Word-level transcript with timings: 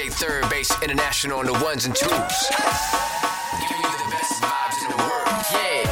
DJ 0.00 0.12
Third 0.12 0.48
Base 0.48 0.82
International 0.82 1.40
on 1.40 1.46
the 1.46 1.52
ones 1.52 1.84
and 1.84 1.94
twos. 1.94 2.08
Giving 2.08 2.22
you 3.76 3.98
the 3.98 4.10
best 4.10 4.40
vibes 4.40 4.82
in 4.82 4.90
the 4.90 4.96
world. 4.96 5.28
Yeah. 5.52 5.84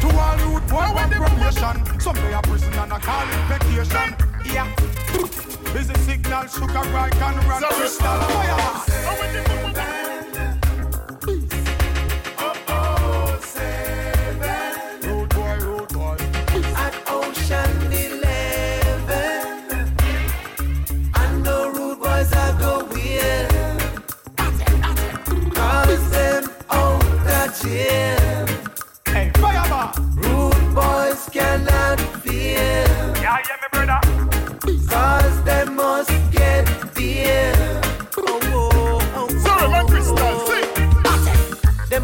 To 0.00 0.08
all 0.18 0.52
youth, 0.52 0.66
boy, 0.68 0.88
want 0.94 1.12
probation. 1.12 2.00
Someday 2.00 2.32
a 2.32 2.40
prison 2.42 2.72
and 2.72 2.92
a 2.92 2.98
call 2.98 3.28
it 3.28 3.44
vacation. 3.48 4.16
Yeah. 4.46 4.74
Busy 5.74 5.94
signal, 6.06 6.46
sugar, 6.46 6.80
right, 6.94 7.14
and 7.14 7.44
run 7.44 7.62
crystal. 7.64 8.06
Fire. 8.06 9.89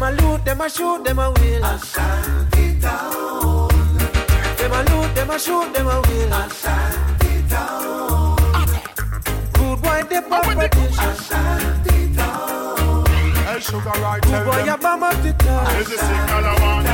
A 0.07 0.11
loot, 0.21 0.45
them 0.45 0.61
a 0.61 0.69
shoot, 0.69 1.03
them 1.03 1.19
a 1.19 1.31
will. 1.31 1.63
Ashanti 1.65 2.79
town. 2.79 3.67
Them 4.57 4.71
a 4.71 4.81
loot, 4.89 5.15
them 5.15 5.29
a 5.29 5.39
shoot, 5.39 5.73
them 5.73 5.87
a 5.87 6.01
will. 6.01 6.33
Ashanti 6.33 7.49
town. 7.49 8.37
Rude 9.57 9.81
boy, 9.81 10.01
they 10.09 10.21
properties. 10.21 10.97
Ashanti 10.97 12.15
town. 12.15 13.05
Hey, 13.47 13.59
sugar, 13.59 13.89
right, 14.01 14.23
Rude 14.23 14.31
tell 14.31 14.45
boy, 14.45 14.51
them. 14.57 14.67
you 14.67 14.77
bomb 14.77 15.03
up 15.03 15.23
the 15.23 15.33
town. 15.33 15.65
There's 15.73 15.89
a 15.89 15.97
signal 15.97 16.45
I 16.45 16.55
want. 16.61 16.87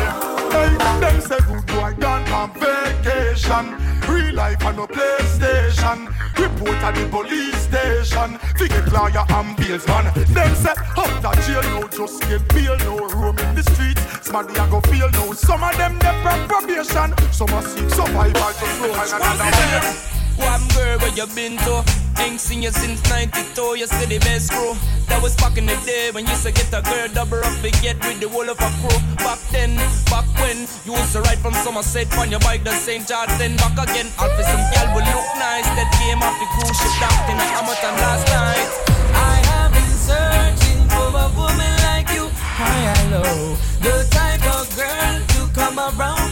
Hey, 0.53 0.99
them 1.01 1.21
say 1.21 1.39
good 1.47 1.65
boy 1.67 1.93
gone 1.99 2.27
on 2.31 2.51
vacation. 2.53 3.65
Real 4.09 4.35
life 4.35 4.63
and 4.65 4.77
no 4.77 4.87
PlayStation. 4.87 6.07
Report 6.39 6.77
at 6.83 6.95
the 6.95 7.07
police 7.09 7.57
station. 7.57 8.39
Figure 8.57 8.85
lawyer 8.91 9.25
and 9.29 9.57
bails 9.57 9.87
man. 9.87 10.05
Them 10.13 10.55
say 10.55 10.75
out 10.97 11.21
the 11.21 11.31
jail 11.45 11.63
no 11.73 11.87
just 11.87 12.21
get 12.21 12.47
bail 12.49 12.77
no 12.79 13.07
room 13.09 13.37
in 13.39 13.55
the 13.55 13.63
streets. 13.63 14.01
Somebody 14.21 14.53
a 14.59 14.67
go 14.67 14.81
feel 14.81 15.09
no. 15.11 15.33
Some 15.33 15.63
of 15.63 15.75
them 15.77 15.97
they 15.99 16.45
probation. 16.47 17.13
Some 17.31 17.53
are 17.53 17.63
seek 17.63 17.89
survival 17.89 18.51
just 18.59 18.81
roll 18.81 18.93
another 18.93 19.43
way. 19.43 20.22
One 20.37 20.67
girl 20.73 20.97
where 20.99 21.13
you 21.13 21.27
been 21.35 21.57
to? 21.65 21.83
Ain't 22.19 22.39
seen 22.39 22.61
you 22.61 22.71
since 22.71 23.01
92, 23.09 23.77
you 23.77 23.87
still 23.87 24.07
the 24.07 24.19
best 24.19 24.51
crew. 24.51 24.73
That 25.09 25.21
was 25.21 25.35
back 25.35 25.57
in 25.57 25.65
the 25.65 25.75
day 25.85 26.09
when 26.11 26.25
you 26.25 26.31
used 26.31 26.45
to 26.45 26.51
get 26.51 26.69
a 26.73 26.81
girl 26.81 27.07
double 27.13 27.41
up 27.41 27.63
and 27.63 27.73
get 27.81 27.97
with 28.05 28.21
the 28.21 28.29
whole 28.29 28.47
of 28.49 28.57
a 28.57 28.69
crew. 28.81 28.99
Back 29.17 29.39
then, 29.51 29.75
back 30.09 30.25
when 30.39 30.65
you 30.85 30.93
used 30.93 31.13
to 31.13 31.21
ride 31.21 31.39
from 31.39 31.53
Somerset 31.53 32.07
on 32.17 32.31
your 32.31 32.39
bike 32.39 32.63
to 32.63 32.71
St. 32.71 33.07
Charles, 33.07 33.35
then 33.37 33.57
back 33.57 33.77
again. 33.77 34.07
All 34.17 34.29
for 34.29 34.45
some 34.45 34.63
gal 34.71 34.87
would 34.95 35.05
look 35.05 35.29
nice 35.41 35.67
that 35.75 35.89
came 35.99 36.21
off 36.21 36.37
the 36.39 36.47
cruise 36.55 36.77
ship 36.77 36.93
docked 37.01 37.29
in 37.29 37.37
Hamilton 37.37 37.95
last 37.99 38.25
night. 38.29 38.69
I 39.13 39.35
have 39.51 39.71
been 39.73 39.93
searching 39.97 40.81
for 40.93 41.09
a 41.11 41.27
woman 41.33 41.73
like 41.91 42.09
you, 42.13 42.29
high 42.39 42.93
and 42.93 43.05
low. 43.11 43.57
The 43.81 44.05
type 44.09 44.45
of 44.53 44.69
girl 44.77 45.13
to 45.33 45.41
come 45.53 45.77
around 45.77 46.22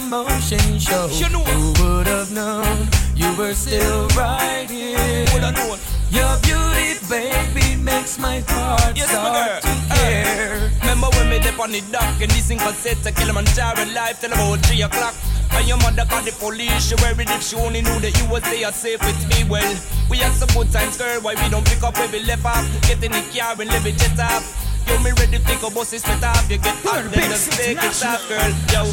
my 0.00 0.06
emotions 0.06 0.82
show. 0.82 1.06
You 1.12 1.28
know. 1.30 1.42
Who 1.44 1.72
would 1.82 2.06
have 2.06 2.30
known 2.32 2.88
you 3.14 3.32
were 3.36 3.54
still 3.54 4.06
right 4.08 4.66
here? 4.68 5.24
Would 5.32 5.42
have 5.42 5.56
known. 5.56 5.78
Your 6.10 6.36
beauty, 6.40 6.96
baby, 7.08 7.76
makes 7.82 8.18
my 8.18 8.40
heart 8.48 8.96
Yes, 8.96 9.12
my 9.12 9.20
start 9.20 9.34
girl. 9.34 9.60
to 9.60 9.68
uh. 9.68 9.96
care. 9.96 10.70
Remember 10.80 11.08
when 11.16 11.28
me 11.30 11.38
dip 11.38 11.58
on 11.60 11.72
the 11.72 11.82
dock 11.92 12.20
and 12.20 12.30
this 12.30 12.48
thing 12.48 12.58
cassette 12.58 12.98
to 13.02 13.12
Kilimanjaro 13.12 13.84
live 13.92 14.18
till 14.20 14.32
about 14.32 14.64
3 14.66 14.82
o'clock. 14.82 15.14
And 15.52 15.66
your 15.66 15.76
mother 15.78 16.04
called 16.08 16.24
the 16.24 16.32
police, 16.32 16.88
she 16.88 16.94
worried 17.02 17.28
if 17.30 17.42
she 17.42 17.56
only 17.56 17.82
knew 17.82 17.98
that 18.00 18.16
you 18.18 18.28
was 18.30 18.42
there 18.42 18.70
safe 18.72 19.00
with 19.00 19.20
me. 19.28 19.44
Well, 19.50 19.76
we 20.08 20.18
had 20.18 20.32
some 20.32 20.48
good 20.54 20.70
times, 20.72 20.96
girl, 20.96 21.20
why 21.20 21.34
we 21.34 21.48
don't 21.50 21.66
pick 21.66 21.82
up 21.82 21.96
where 21.98 22.08
we 22.08 22.20
left 22.24 22.44
off? 22.44 22.64
Get 22.82 23.02
in 23.02 23.12
the 23.12 23.22
car 23.34 23.52
and 23.58 23.68
live 23.68 23.84
it 23.86 23.96
jet 23.98 24.18
off. 24.20 24.44
Yo, 24.86 24.96
me 25.02 25.10
ready 25.18 25.36
to 25.38 25.44
pick 25.44 25.62
up 25.62 25.74
buses 25.74 26.02
split 26.02 26.22
off. 26.24 26.48
You 26.50 26.56
get 26.58 26.76
hot, 26.84 27.04
then 27.12 27.28
just 27.28 27.52
take 27.52 27.76
it 27.76 28.04
off, 28.04 28.24
girl. 28.28 28.48
Yo, 28.72 28.84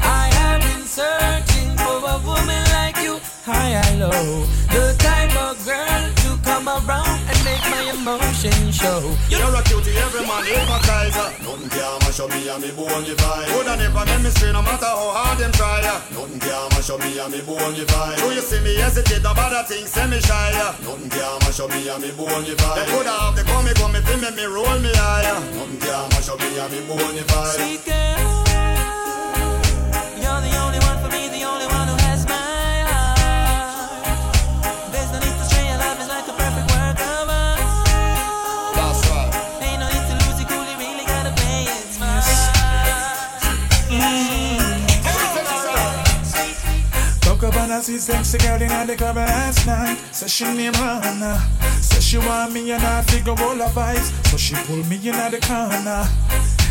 I 0.00 0.30
have 0.38 0.60
been 0.62 0.84
searching 0.86 1.76
for 1.76 1.98
a 2.02 2.18
woman 2.24 2.64
like 2.72 2.96
you, 2.98 3.20
high 3.44 3.76
and 3.76 4.00
low. 4.00 4.46
The 4.74 4.94
type 4.98 5.34
of 5.36 5.54
girl 5.64 6.02
to 6.22 6.30
come 6.42 6.68
around 6.68 7.20
and 7.30 7.38
make 7.44 7.64
my 7.70 7.82
emotions 7.94 8.74
show. 8.74 9.00
You're 9.28 9.54
a 9.54 9.62
cutie, 9.62 9.96
every 9.98 10.26
man 10.26 10.44
hypnotize. 10.44 11.14
Nothing 11.14 11.70
can 11.70 11.98
mash 12.02 12.20
up 12.20 12.30
me 12.30 12.48
and 12.48 12.62
me 12.62 12.70
bone 12.72 13.04
vibe. 13.04 13.46
Coulda 13.52 13.76
never 13.76 14.04
make 14.04 14.22
me 14.22 14.30
stray, 14.30 14.52
no 14.52 14.62
matter 14.62 14.86
how 14.86 15.10
hard 15.14 15.38
them 15.38 15.52
try. 15.52 15.80
Nothing 16.10 16.40
can 16.40 16.68
mash 16.74 16.90
up 16.90 17.00
me 17.00 17.18
and 17.18 17.32
me 17.32 17.40
bone 17.42 17.74
vibe. 17.74 18.18
So 18.18 18.30
you 18.30 18.40
see 18.40 18.60
me 18.60 18.74
hesitate 18.76 19.24
about 19.24 19.52
a 19.52 19.62
thing, 19.68 19.86
say 19.86 20.06
me 20.06 20.20
shy. 20.20 20.52
Nothing 20.82 21.10
can 21.10 21.38
mash 21.42 21.60
up 21.60 21.70
me 21.70 21.88
and 21.88 22.02
me 22.02 22.10
bone 22.12 22.44
vibe. 22.44 22.76
They 22.76 22.86
coulda 22.90 23.14
have 23.14 23.36
the 23.36 23.44
come, 23.44 23.68
come, 23.78 23.92
me 23.92 24.00
feel 24.00 24.18
me, 24.18 24.30
me 24.36 24.44
roll 24.44 24.78
me 24.80 24.90
higher. 24.94 25.38
Nothing 25.54 25.78
can 25.78 26.08
mash 26.10 26.28
up 26.28 26.40
me 26.40 26.58
and 26.58 26.72
me 26.72 26.80
bone. 26.88 27.14
Sweet 27.54 27.84
girl, 27.84 28.33
I 47.74 47.80
see 47.80 47.98
sexy 47.98 48.38
girl 48.38 48.62
in 48.62 48.86
the 48.86 48.94
club 48.94 49.16
last 49.16 49.66
night. 49.66 49.98
Say 50.12 50.28
she 50.28 50.44
name 50.44 50.74
Rana. 50.74 51.42
Say 51.80 52.00
she 52.00 52.18
want 52.18 52.52
me 52.52 52.70
and 52.70 52.80
I 52.80 53.02
figure 53.02 53.32
all 53.32 53.56
her 53.56 53.72
vibes. 53.74 54.12
So 54.28 54.36
she 54.36 54.54
pull 54.54 54.84
me 54.84 54.94
in 54.94 55.16
the 55.32 55.40
corner. 55.42 56.06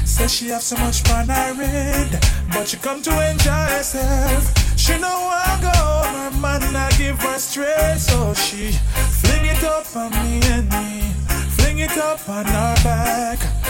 Say 0.05 0.27
she 0.27 0.47
have 0.47 0.61
so 0.61 0.77
much 0.77 1.01
fun 1.01 1.29
I 1.29 1.51
read, 1.51 2.23
but 2.53 2.69
she 2.69 2.77
come 2.77 3.01
to 3.01 3.11
enjoy 3.29 3.65
herself. 3.75 4.77
She 4.79 4.97
know 4.97 5.29
I 5.29 5.59
go, 5.61 6.07
her 6.19 6.39
man 6.39 6.73
I 6.73 6.89
give 6.97 7.19
her 7.19 7.37
straight, 7.37 7.97
so 7.97 8.33
she 8.33 8.71
fling 8.71 9.45
it 9.47 9.61
up 9.61 9.93
on 9.97 10.09
me 10.11 10.39
and 10.51 10.69
me, 10.71 11.11
fling 11.57 11.79
it 11.79 11.97
up 11.97 12.29
on 12.29 12.45
her 12.45 12.75
back. 12.81 13.62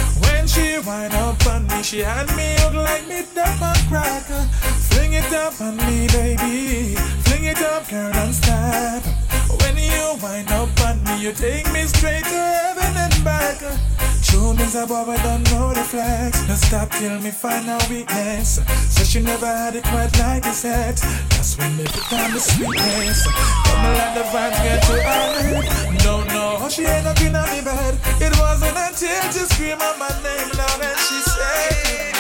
When 0.43 0.49
she 0.49 0.77
wind 0.79 1.13
up 1.13 1.47
on 1.47 1.65
me, 1.67 1.81
she 1.83 1.99
had 1.99 2.27
me 2.35 2.55
hook 2.59 2.73
like 2.73 3.07
me 3.07 3.23
dump 3.33 3.61
a 3.61 3.73
cracker. 3.87 4.43
Fling 4.91 5.13
it 5.13 5.31
up 5.31 5.61
on 5.61 5.77
me, 5.77 6.05
baby, 6.07 6.95
fling 7.23 7.45
it 7.45 7.61
up, 7.61 7.87
girl, 7.87 8.11
and 8.13 8.35
stop. 8.35 9.03
When 9.61 9.77
you 9.77 10.17
wind 10.21 10.51
up 10.51 10.77
on 10.81 11.01
me, 11.05 11.21
you 11.23 11.31
take 11.31 11.71
me 11.71 11.83
straight 11.83 12.25
to 12.25 12.41
heaven 12.59 12.93
and 12.97 13.23
back. 13.23 13.55
True 14.33 14.51
means 14.55 14.73
a 14.73 14.88
boy, 14.88 15.05
I 15.13 15.21
don't 15.21 15.44
know 15.51 15.75
the 15.75 15.83
flex. 15.83 16.47
No 16.47 16.55
stop 16.55 16.89
till 16.89 17.21
me 17.21 17.29
find 17.29 17.69
a 17.69 17.77
weakness. 17.88 18.59
So 18.89 19.03
she 19.03 19.21
never 19.21 19.45
had 19.45 19.75
it 19.75 19.83
quite 19.83 20.09
like 20.17 20.41
this 20.41 20.63
yet. 20.63 20.97
That's 21.29 21.55
when 21.55 21.77
they 21.77 21.83
put 21.83 22.11
on 22.11 22.33
the 22.33 22.39
sweetness. 22.39 23.27
Come 23.27 23.85
and 23.85 23.94
let 23.94 24.16
the 24.17 24.23
vibes 24.33 24.57
get 24.66 24.81
to 24.89 24.94
her. 25.03 26.33
Know 26.33 26.57
how 26.57 26.67
she 26.67 26.81
ain't 26.81 27.05
up 27.05 27.21
in 27.21 27.33
me 27.33 27.61
bed. 27.61 27.99
It 28.19 28.33
wasn't 28.39 28.75
until 28.75 29.21
she 29.29 29.45
screamed 29.53 29.81
out 29.83 29.99
my 29.99 30.09
name 30.23 30.50
loud 30.57 30.81
and 30.81 30.97
she 30.97 31.21
said 31.29 32.12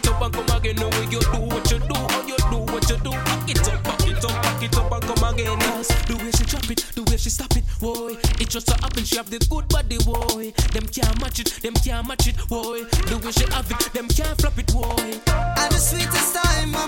it 0.00 0.08
up 0.08 0.22
and 0.22 0.32
come 0.32 0.56
again. 0.56 0.76
The 0.76 0.88
way 0.88 1.06
you 1.10 1.20
do 1.20 1.40
what 1.40 1.70
you 1.70 1.78
do, 1.78 1.94
how 1.94 2.22
you 2.26 2.36
do 2.50 2.58
what 2.72 2.88
you 2.88 2.96
do. 2.98 3.10
Pack 3.10 3.48
it 3.48 3.68
up, 3.68 3.84
pack 3.84 4.06
it 4.06 4.24
up, 4.24 4.42
pack 4.42 4.62
it 4.62 4.76
up 4.76 4.92
and 4.92 5.02
come 5.02 5.34
again. 5.34 5.58
Cause 5.60 5.88
the 6.06 6.16
way 6.16 6.30
she 6.30 6.44
drop 6.44 6.70
it, 6.70 6.84
the 6.94 7.02
way 7.04 7.16
she 7.16 7.30
stop 7.30 7.56
it, 7.56 7.64
boy. 7.80 8.16
It 8.40 8.48
just 8.48 8.66
so 8.68 8.74
happen 8.80 9.04
she 9.04 9.16
have 9.16 9.30
the 9.30 9.38
good 9.50 9.68
body, 9.68 9.98
boy. 10.04 10.52
Them 10.72 10.86
can't 10.88 11.20
match 11.20 11.40
it, 11.40 11.48
them 11.62 11.74
can't 11.74 12.06
match 12.06 12.26
it, 12.28 12.36
boy. 12.48 12.84
The 13.08 13.20
way 13.22 13.32
she 13.32 13.44
have 13.52 13.70
it, 13.70 13.92
them 13.92 14.08
can't 14.08 14.36
flop 14.40 14.58
it, 14.58 14.72
boy. 14.72 15.20
At 15.28 15.70
the 15.70 15.78
sweetest 15.78 16.34
time. 16.34 16.79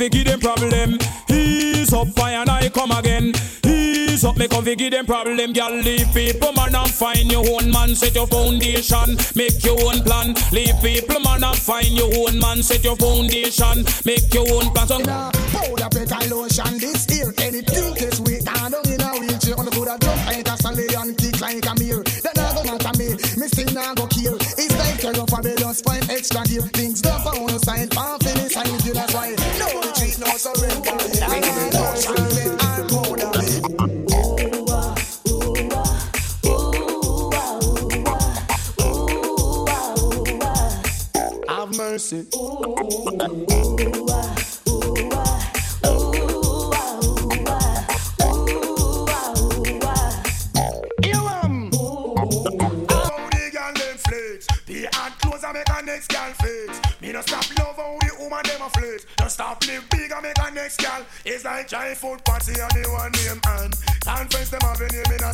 Fi 0.00 0.08
give 0.08 0.24
them 0.24 0.40
problem. 0.40 0.98
Ease 1.28 1.92
up, 1.92 2.08
fire 2.16 2.40
and 2.40 2.48
I 2.48 2.70
come 2.70 2.90
again. 2.90 3.34
Ease 3.66 4.24
up, 4.24 4.38
me 4.38 4.48
come 4.48 4.64
fi 4.64 4.74
give 4.74 4.92
them 4.92 5.04
problem. 5.04 5.52
Girl, 5.52 5.76
leave 5.76 6.08
people 6.14 6.52
man 6.52 6.74
and 6.74 6.90
find 6.90 7.30
your 7.30 7.44
own 7.52 7.70
man. 7.70 7.94
Set 7.94 8.14
your 8.14 8.26
foundation, 8.26 9.16
make 9.36 9.62
your 9.62 9.76
own 9.84 10.00
plan. 10.00 10.34
Leave 10.52 10.80
people 10.80 11.20
man 11.20 11.44
and 11.44 11.56
find 11.56 11.92
your 11.92 12.08
own 12.16 12.40
man. 12.40 12.62
Set 12.62 12.82
your 12.82 12.96
foundation, 12.96 13.84
make 14.06 14.32
your 14.32 14.48
own 14.54 14.72
plan. 14.72 14.88
So, 14.88 15.04
Powder, 15.04 15.88
better 15.92 16.22
lotion, 16.32 16.78
this 16.80 17.04
here. 17.04 17.34
Anything 17.36 17.92
is 18.00 18.20
weak, 18.22 18.48
I 18.48 18.70
don't 18.70 18.86
in 18.88 19.00
a 19.04 19.10
wheelchair. 19.20 19.58
On 19.60 19.66
the 19.66 19.70
good, 19.70 19.88
I 19.88 19.98
jump 19.98 20.24
like 20.24 20.48
a 20.48 20.56
stallion, 20.56 21.14
kick 21.16 21.40
like 21.44 21.66
a 21.66 21.74
mirror. 21.76 22.04
Then 22.24 22.40
I 22.40 22.54
go 22.56 22.64
matter 22.64 22.94
me, 22.96 23.20
me 23.36 23.46
still 23.52 23.68
not 23.76 23.96
go 24.00 24.06
kill. 24.08 24.36
It's 24.56 24.72
like 24.80 25.04
up 25.04 25.28
a 25.28 25.42
bed, 25.42 25.58
just 25.58 25.84
find 25.84 26.08
extra 26.08 26.40
gear. 26.44 26.62
Things 26.72 27.02
don't 27.02 27.20
for 27.20 27.36
on 27.36 27.58
sign, 27.60 27.88
pan 27.90 28.19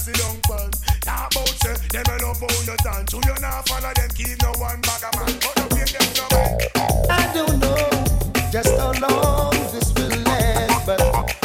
sit 0.06 0.17
down 0.19 0.37
pan 0.47 0.70
Talk 1.03 1.32
about 1.32 1.49
say 1.49 1.75
them 1.91 2.05
love 2.23 2.38
how 2.38 2.47
you 2.64 2.76
dance. 2.85 3.11
True 3.11 3.20
you 3.26 3.41
not 3.41 3.69
follow 3.69 3.93
them 3.94 4.11
keep 4.14 4.41
no 4.43 4.53
one 4.58 4.81
bag 4.81 5.03
a 5.03 5.11
man. 5.17 5.35
But 5.43 5.55
don't 5.56 5.91
them 5.91 6.08
no 6.14 6.25
man 6.31 6.58
I 7.11 7.32
don't 7.35 7.58
know 7.58 7.91
just 8.53 8.70
how 8.79 8.93
long 8.93 9.53
this 9.73 9.93
will 9.94 10.17
last, 10.23 10.87
but 10.87 11.36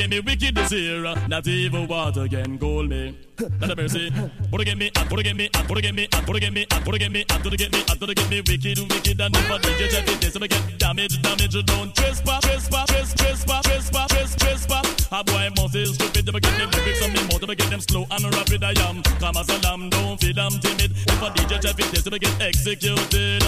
get 0.00 0.10
me 0.10 0.20
wicked 0.20 0.54
this 0.54 0.72
year? 0.72 1.02
Not 1.28 1.46
even 1.46 1.86
water 1.86 2.26
can 2.26 2.58
cool 2.58 2.84
me. 2.84 3.18
Not 3.60 3.70
a 3.70 3.76
mercy. 3.76 4.10
To 4.10 4.64
get 4.64 4.78
me? 4.78 4.90
What 5.08 5.16
to 5.16 5.22
get 5.22 5.36
me? 5.36 5.50
What 5.66 5.76
to 5.76 5.82
get 5.82 5.94
me? 5.94 6.08
What 6.24 6.34
to 6.34 6.40
get 6.40 6.52
me? 6.52 6.66
What 6.84 6.92
to 6.92 6.98
get 6.98 7.12
me? 7.12 7.24
What 7.28 7.44
to 7.44 7.56
get 7.56 7.72
me? 7.72 7.84
What 7.86 8.08
to 8.08 8.14
get 8.14 8.30
me 8.30 8.40
wicked, 8.40 8.78
wicked, 8.78 9.20
and 9.20 9.36
I 9.36 9.58
did 9.58 9.80
you 9.80 10.16
this 10.16 10.36
I 10.36 10.46
get 10.46 10.78
damage, 10.78 11.20
damage. 11.20 11.66
Don't 11.66 11.94
trespass, 11.94 12.40
trespass, 12.40 12.86
trespass, 12.88 13.62
trespass, 13.62 14.08
trespass, 14.08 14.36
trespass. 14.36 15.08
A 15.12 15.24
boy 15.24 15.48
must 15.56 15.74
is 15.74 15.94
stupid 15.94 16.26
to 16.26 16.32
get 16.32 16.56
them 16.56 16.70
lyrics 16.70 17.02
on 17.02 17.12
me 17.12 17.20
mouth 17.28 17.40
to 17.40 17.54
get 17.54 17.70
them 17.70 17.80
slow 17.80 18.06
and 18.10 18.24
rapid. 18.34 18.64
I 18.64 18.72
am 18.88 19.02
calm 19.20 19.36
as 19.36 19.48
a 19.50 19.58
lamb, 19.60 19.90
don't 19.90 20.18
feel 20.18 20.40
I'm 20.40 20.58
timid. 20.60 20.92
If 20.96 21.22
a 21.22 21.28
DJ 21.28 21.60
check 21.60 21.78
it, 21.78 21.90
this 21.92 22.06
I 22.06 22.16
get 22.16 22.40
executed. 22.40 23.42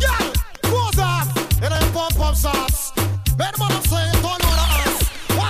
Yeah, 0.00 0.32
close 0.62 0.98
off. 0.98 1.36
It 1.62 1.72
ain't 1.72 1.92
pump 1.92 2.16
pump 2.16 2.36
sauce. 2.36 2.92
What 3.36 3.60
I'm 3.60 3.82
saying, 3.82 4.22
don't 4.22 4.47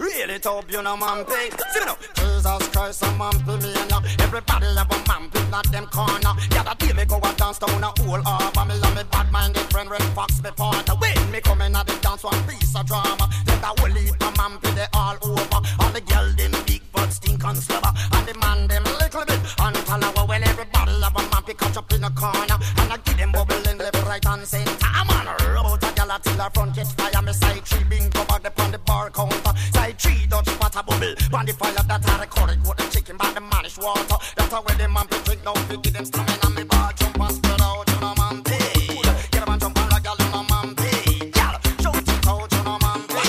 reel 0.00 0.30
it 0.30 0.46
up, 0.46 0.70
you 0.72 0.82
know, 0.82 0.96
man. 0.96 1.26
See 1.28 1.80
me 1.80 1.86
now. 1.86 1.96
Jesus 2.14 2.68
Christ, 2.68 3.02
a 3.02 3.10
me 3.12 3.26
and 3.52 3.90
ya. 3.90 4.00
Everybody 4.20 4.66
have 4.66 4.90
a 4.90 4.98
man, 5.08 5.30
pee, 5.30 5.50
not 5.50 5.70
them 5.70 5.86
corner. 5.86 6.32
Yeah, 6.50 6.64
that 6.64 6.78
day 6.78 6.92
me 6.92 7.04
go 7.04 7.18
a 7.18 7.32
dance 7.36 7.58
down 7.58 7.84
a 7.84 7.92
whole 8.00 8.22
harbor. 8.22 8.64
Me 8.64 8.80
love 8.80 8.96
me 8.96 9.02
bad 9.12 9.30
minded 9.30 9.66
friend, 9.70 9.90
Red 9.90 10.02
Fox, 10.16 10.42
me 10.42 10.50
partner. 10.50 10.94
When 10.94 11.30
me 11.30 11.40
come 11.40 11.62
in 11.62 11.76
at 11.76 11.86
the 11.86 11.94
dance, 12.00 12.24
one 12.24 12.42
piece 12.48 12.74
of 12.74 12.86
drama. 12.86 13.28
Then 13.44 13.60
that 13.60 13.78
will 13.80 13.92
leave 13.92 14.18
my 14.20 14.30
man, 14.36 14.58
pee, 14.58 14.70
they 14.72 14.86
all 14.94 15.16
over. 15.22 15.60
All 15.80 15.90
the 15.92 16.00
girl, 16.00 16.28
them 16.32 16.52
big 16.66 16.82
butt 16.92 17.12
stink 17.12 17.44
and 17.44 17.58
slobber. 17.58 17.92
And 18.12 18.26
the 18.26 18.34
man, 18.40 18.66
them 18.68 18.84
little 18.84 19.24
bit. 19.24 19.40
And 19.60 19.76
her, 19.76 20.12
well, 20.16 20.32
everybody 20.32 20.92
have 21.04 21.16
a 21.16 21.22
man, 21.28 21.42
pee, 21.44 21.54
catch 21.54 21.76
up 21.76 21.92
in 21.92 22.04
a 22.04 22.10
corner. 22.10 22.56
And 22.80 22.92
I 22.92 22.96
give 23.04 23.16
them 23.18 23.32
bubbling 23.32 23.78
left, 23.78 24.02
right, 24.06 24.24
and 24.24 24.46
center. 24.46 24.76
I'm 24.80 25.08
on 25.10 25.28
a 25.28 25.34
rub 25.52 25.66
out 25.66 25.84
a 25.84 25.92
gal 25.94 26.18
till 26.20 26.40
her 26.40 26.50
front 26.50 26.74
catch 26.74 26.92
fire. 26.94 27.22
Me 27.22 27.32
side 27.32 27.64
three 27.64 27.84
bingo 27.84 28.24
bag 28.24 28.46
upon 28.46 28.72
the 28.72 28.78
bar 28.78 29.10
counter. 29.10 29.54
Side 29.72 29.89
three 30.00 30.26
Dutch 30.26 30.48
water 30.60 30.82
bubble. 30.82 31.14
On 31.36 31.46
the 31.46 31.52
fire 31.52 31.72
that 31.72 32.08
I 32.08 32.20
recorded 32.20 32.60
with 32.66 32.76
the 32.76 32.84
chicken 32.90 33.16
by 33.16 33.30
the 33.32 33.40
manish 33.40 33.78
water. 33.82 34.16
That's 34.36 34.52
how 34.52 34.62
the 34.62 34.88
man 34.88 35.06
be 35.10 35.16
drink 35.24 35.44
now. 35.44 35.54
Fi 35.68 35.76
give 35.76 35.92
them 35.92 36.04
stamina. 36.04 36.50
Me 36.56 36.64
bar 36.64 36.92
jump 36.96 37.20
and 37.20 37.34
spread 37.34 37.60
out. 37.60 37.84
You 37.88 38.00
know 38.00 38.14
man 38.16 38.42
pay. 38.42 38.96
Get 39.30 39.42
up 39.42 39.48
and 39.48 39.60
jump 39.60 39.78
and 39.78 39.90
like 39.92 40.06
know 40.32 40.44
man 40.48 40.74
pay. 40.74 41.30
Gal, 41.30 41.54
shout 41.82 41.96
it 42.00 42.26
out. 42.26 42.52
You 42.52 42.62
know 42.64 42.78
man 42.80 43.00
pay. 43.08 43.28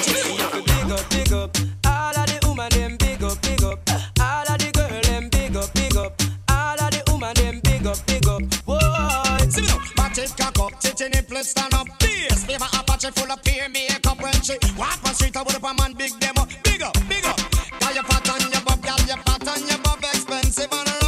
Big 0.70 0.92
up, 0.92 1.10
big 1.12 1.34
up. 1.34 1.50
All 1.86 2.16
of 2.16 2.26
the 2.30 2.38
woman 2.48 2.70
them 2.72 2.98
big 2.98 3.24
up, 3.24 3.42
big 3.42 3.64
up. 3.64 3.80
All 4.20 4.48
of 4.48 4.58
the 4.58 4.70
girl 4.72 5.02
them 5.02 5.30
big 5.30 5.56
up, 5.56 5.74
big 5.74 5.98
up. 5.98 6.22
All 6.50 6.80
of 6.80 6.90
the 6.92 7.02
woman 7.12 7.34
them 7.36 7.60
big 7.64 7.86
up, 7.86 8.00
big 8.08 8.28
up. 8.28 8.42
Boy, 8.66 8.80
See 9.50 9.62
me 9.62 9.68
now. 9.68 9.80
Back 9.96 10.18
it 10.18 10.34
cock 10.38 10.60
up, 10.60 10.80
titty 10.80 11.10
nipple 11.10 11.44
stand 11.44 11.74
up. 11.74 11.88
Apache 12.74 13.12
full 13.12 13.32
of 13.32 13.42
peer 13.44 13.68
makeup 13.70 14.22
when 14.22 14.34
she 14.42 14.54
walk 14.78 15.00
on 15.06 15.14
street. 15.14 15.36
I 15.36 15.42
would 15.42 15.56
up 15.56 15.64
a 15.64 15.74
man 15.74 15.92
them 15.92 15.98
big 15.98 16.21
I 20.70 21.01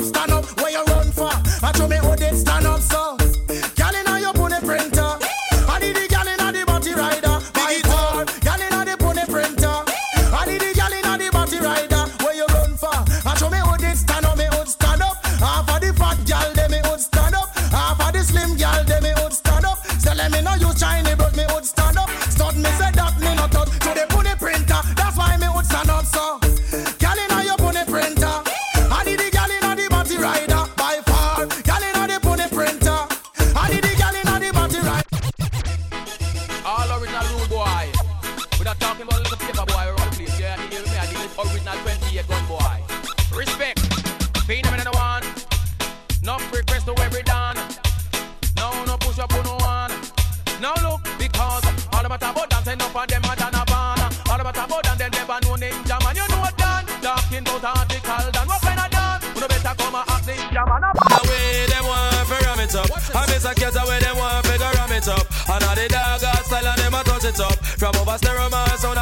Stand 0.00 0.29
about 52.60 52.90
about 52.90 53.08
dance 53.08 53.24
enough 53.24 53.24
them 53.24 53.24
are 53.24 53.36
done 53.36 53.54
a 53.54 53.64
van. 53.66 54.12
All 54.28 54.40
about 54.40 54.56
about 54.56 54.82
dance, 54.84 54.98
they 54.98 55.08
never 55.10 55.38
know 55.42 55.56
ninja 55.56 55.96
man. 56.04 56.16
You 56.16 56.28
know 56.28 56.44
done? 56.56 56.86
Talking 57.00 57.42
about 57.42 57.64
article 57.64 58.30
done. 58.32 58.48
What 58.48 58.60
kind 58.62 58.80
of 58.80 58.90
done? 58.90 59.20
You 59.34 59.48
better 59.48 59.74
come 59.76 59.94
and 59.94 60.08
ask 60.08 60.28
ninja 60.28 60.62
man. 60.68 60.82
The 60.92 61.20
way 61.28 61.66
them 61.66 61.84
want 61.86 62.28
to 62.28 62.36
ram 62.44 62.60
it 62.60 62.74
up. 62.74 62.90
I 63.14 63.26
miss 63.28 63.44
a 63.44 63.54
cat 63.54 63.72
the 63.72 63.82
way 63.88 63.98
them 64.00 64.16
want 64.16 64.44
to 64.44 64.70
ram 64.76 64.92
it 64.92 65.08
up. 65.08 65.24
And 65.48 65.64
all 65.64 65.74
the 65.74 65.88
dog 65.88 66.20
style 66.20 66.66
and 66.66 66.78
them 66.80 66.94
a 66.94 67.00
touch 67.04 67.24
it 67.24 67.40
up. 67.40 67.56
From 67.80 67.96
over 67.96 68.18
stereo 68.18 68.48
man 68.50 68.76
sound 68.78 68.98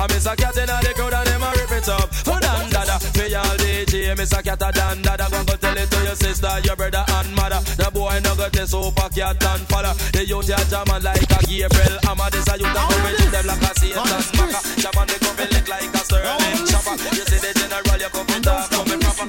I 0.00 0.06
miss 0.08 0.24
a 0.24 0.34
cat 0.34 0.56
in 0.56 0.64
the 0.64 0.92
crowd 0.96 1.12
and 1.12 1.28
them 1.28 1.44
a 1.44 1.52
rip 1.60 1.76
it 1.76 1.88
up. 1.92 2.08
Oh 2.24 2.40
dan 2.40 2.72
dada, 2.72 2.96
me 3.20 3.34
all 3.36 3.52
DJ, 3.60 4.16
miss 4.16 4.32
a 4.32 4.40
cat 4.42 4.62
a 4.64 4.72
dan 4.72 5.02
dada. 5.02 5.28
Go 5.28 5.44
go 5.44 5.54
tell 5.60 5.76
it 5.76 5.90
to 5.92 5.98
your 6.00 6.16
sister, 6.16 6.48
your 6.64 6.74
brother 6.74 7.04
and 7.20 7.36
mother. 7.36 7.60
The 7.76 7.90
boy 7.92 8.16
no 8.24 8.32
got 8.32 8.48
this 8.48 8.72
super 8.72 9.08
cat 9.12 9.36
and 9.44 9.60
father. 9.68 9.92
The 10.16 10.24
youth 10.24 10.48
ya 10.48 10.56
jamming 10.72 11.04
like 11.04 11.20
a 11.20 11.38
Gabriel. 11.44 12.00
I'm 12.08 12.16
a 12.16 12.32
this 12.32 12.48
a 12.48 12.56
youth 12.56 12.72
a 12.72 12.80
coming 12.80 13.12
to 13.12 13.26
them 13.28 13.44
like 13.44 13.60
a 13.60 13.70
Satan 13.76 14.08
smacker. 14.24 14.62
Jamming 14.80 15.08
they 15.12 15.20
come 15.20 15.36
lick 15.36 15.68
like 15.68 15.92
a 15.92 16.00
Sterling 16.00 16.64
chopper. 16.64 16.96
You 16.96 17.24
see 17.28 17.40
the 17.44 17.50
general, 17.60 18.00
you 18.00 18.08
come 18.08 18.32
in 18.32 18.40
talk, 18.40 18.72
coming 18.72 19.04
proper. 19.04 19.28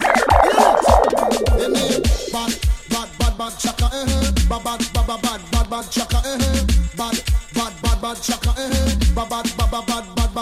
Hey, 1.60 1.68
me, 1.68 2.00
bad, 2.32 2.52
bad, 2.88 3.10
bad, 3.20 3.34
bad 3.36 3.54
chaka, 3.60 3.92
eh, 3.92 4.08
eh. 4.08 4.32
Bad, 4.48 4.64
bad, 4.64 4.80
bad, 4.96 5.04
bad, 5.04 5.20
bad, 5.20 5.42
bad, 5.52 5.68
bad 5.68 5.86
chaka, 5.92 6.20
eh, 6.24 6.40
eh. 6.40 6.64
Bad, 6.96 7.20
bad, 7.60 7.74
bad, 7.84 7.98
bad 8.00 8.18
chaka, 8.24 8.56
eh, 8.56 8.72
eh. 8.72 8.96
Bad, 9.12 9.28
bad, 9.28 9.46
bad, 9.60 9.84
bad, 9.84 10.01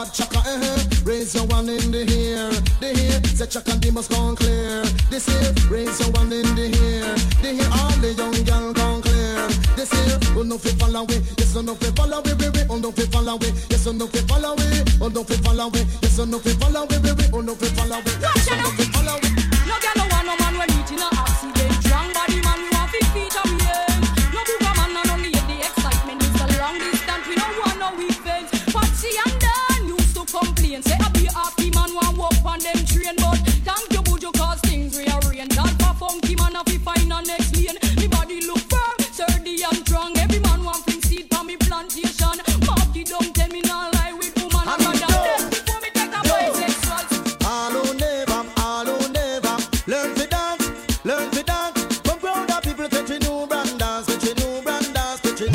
bad 0.09 0.13
chaka, 0.13 0.39
eh, 0.49 0.59
eh. 0.61 0.85
Raise 1.05 1.33
your 1.35 1.45
one 1.47 1.69
in 1.69 1.91
the 1.91 1.99
air, 1.99 2.49
the 2.79 2.87
air. 2.87 3.21
Say 3.35 3.45
chaka, 3.47 3.71
they 3.79 3.91
must 3.91 4.11
come 4.11 4.35
clear. 4.35 4.83
This 5.09 5.25
here, 5.27 5.53
raise 5.69 5.99
your 5.99 6.11
one 6.11 6.31
in 6.31 6.43
the 6.55 6.65
air, 6.65 7.15
the 7.41 7.49
air. 7.61 7.69
All 7.71 7.91
the 8.01 8.13
young 8.13 8.43
girl 8.43 8.73
come 8.73 9.01
clear. 9.01 9.47
This 9.75 9.91
here, 9.91 10.19
oh 10.37 10.43
no 10.43 10.57
fi 10.57 10.69
follow 10.77 11.03
we, 11.05 11.15
yes 11.37 11.55
oh 11.55 11.61
no 11.61 11.75
fi 11.75 11.91
follow 11.91 12.21
we, 12.21 12.33
we. 12.33 12.49
Oh 12.69 12.77
no 12.77 12.91
fi 12.91 13.03
follow 13.05 13.37
we, 13.37 13.47
yes 13.69 13.87
oh 13.87 13.91
no 13.91 14.07
fi 14.07 14.19
follow 14.27 14.55
we, 14.55 14.83
oh 15.01 15.07
no 15.09 15.23
fi 15.23 15.35
follow 15.35 15.69
we, 15.69 15.79
yes 16.01 16.19
oh 16.19 16.25
no 16.25 16.39
fi 16.39 16.49
follow 16.53 16.85
we, 16.89 16.97
we. 16.99 17.25
Oh 17.33 17.41
no 17.41 17.55
fi 17.55 17.65
follow 17.77 17.99
we, 18.05 18.11
yes 18.21 18.47
oh 18.51 18.55
no 18.61 18.69
fi 18.77 18.83
follow 18.91 19.19
we. 19.23 19.28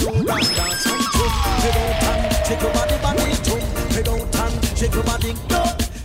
Get 0.05 0.25
head 1.63 1.77
out 1.77 2.03
and 2.05 2.47
shake 2.47 2.61
your 2.61 2.73
body, 2.73 2.97
body, 3.03 3.35
to, 3.45 3.57
head 3.95 4.09
out 4.09 4.37
and 4.37 4.79
shake 4.79 4.95
your 4.95 5.05
body, 5.05 5.35
go. 5.49 5.63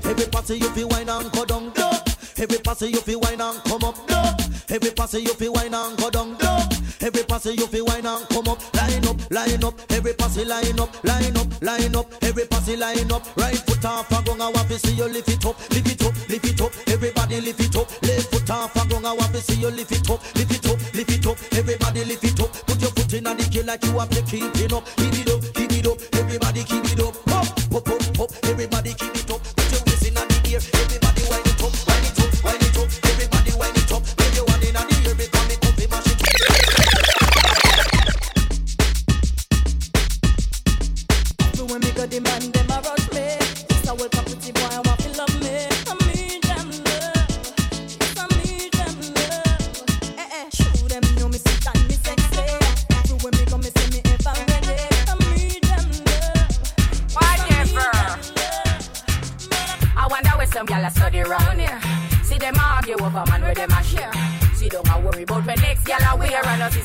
Every 0.10 0.26
party 0.26 0.56
you 0.58 0.70
feel 0.70 0.88
wine 0.90 1.10
and 1.10 1.32
go 1.32 1.46
down, 1.46 1.72
go. 1.72 1.92
Every 2.38 2.58
party 2.60 2.88
you 2.88 3.02
feel 3.02 3.20
wine 3.20 3.42
and 3.42 3.64
come 3.64 3.84
up, 3.84 4.08
go. 4.08 4.24
Every 4.70 4.92
party 4.92 5.22
you 5.22 5.34
feel 5.34 5.54
wine 5.54 5.74
and 5.74 5.98
go 5.98 6.10
down, 6.10 6.38
go. 6.38 6.60
Every 7.02 7.24
party 7.24 7.52
you 7.52 7.68
feel 7.68 7.86
wine 7.86 8.06
and 8.06 8.28
come 8.30 8.48
up, 8.48 8.62
line 8.76 9.06
up, 9.08 9.32
line 9.32 9.64
up. 9.64 9.74
Every 9.92 10.14
party 10.14 10.46
line 10.46 10.80
up, 10.80 11.04
line 11.04 11.38
up, 11.38 11.62
line 11.62 11.96
up. 11.96 12.08
Every 12.22 12.46
party 12.46 12.76
line 12.76 13.12
up. 13.12 13.26
Right 13.38 13.58
foot 13.58 13.84
off 13.86 14.12
and 14.12 14.26
gong, 14.26 14.42
I 14.42 14.50
want 14.50 14.68
to 14.70 14.80
see 14.80 14.94
you 14.94 15.06
lift 15.06 15.30
it 15.30 15.46
up, 15.46 15.58
lift 15.72 15.88
it 15.88 16.06
up, 16.06 16.14
lift 16.30 16.46
it 16.46 16.62
up. 16.62 16.72
Everybody 16.88 17.42
lift 17.42 17.62
it 17.62 17.76
up. 17.76 17.90
Left 18.04 18.32
foot 18.32 18.50
off 18.50 18.76
and 18.76 18.90
gong, 18.90 19.06
I 19.06 19.14
want 19.14 19.34
to 19.34 19.42
see 19.42 19.60
you 19.60 19.70
lift 19.70 19.92
it 19.92 19.99
like 23.70 23.86
you 23.86 24.00
have 24.00 24.10
to 24.10 24.22
keep 24.24 24.56
it 24.56 24.74
up, 24.74 24.84
keep 24.98 25.14
it 25.14 25.30
up, 25.30 25.49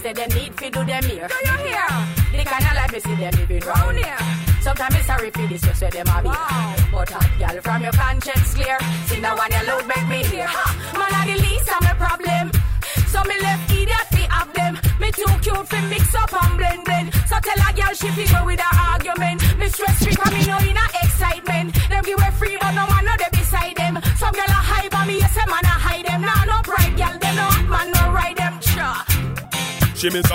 say 0.04 0.12
they 0.12 0.26
need 0.38 0.52
fi 0.60 0.68
do 0.68 0.84
them 0.84 1.02
here. 1.04 1.28
Do 1.28 1.34
you 1.48 1.56
hear? 1.64 1.88
The 2.32 2.44
kind 2.44 2.64
of 2.68 2.74
life 2.76 2.92
me 2.92 3.00
see 3.00 3.14
them 3.14 3.32
living 3.38 3.60
round 3.60 3.96
here. 3.96 4.18
Sometimes 4.60 4.96
it's 4.96 5.06
sorry 5.06 5.30
for 5.30 5.46
this 5.46 5.62
just 5.62 5.80
where 5.80 5.90
them 5.90 6.06
a 6.08 6.22
be. 6.22 6.53
She 30.04 30.10
miss 30.10 30.30